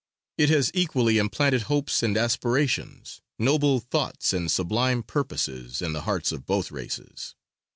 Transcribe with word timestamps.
It 0.35 0.49
has 0.49 0.71
equally 0.73 1.19
implanted 1.19 1.61
hopes 1.69 2.01
and 2.01 2.17
aspirations, 2.17 3.21
noble 3.37 3.79
thoughts, 3.79 4.33
and 4.33 4.49
sublime 4.49 5.03
purposes, 5.03 5.79
in 5.79 5.93
the 5.93 6.01
hearts 6.09 6.31
of 6.31 6.47
both 6.47 6.71
races. 6.71 7.35